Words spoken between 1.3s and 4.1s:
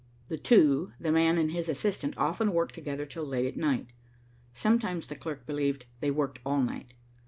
and his assistant, often worked together till late at night.